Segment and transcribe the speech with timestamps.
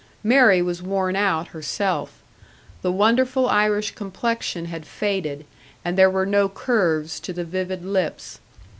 [0.23, 2.23] Mary was worn out, herself;
[2.81, 5.45] the wonderful Irish complexion had faded,
[5.85, 8.39] and there were no curves to the vivid lips.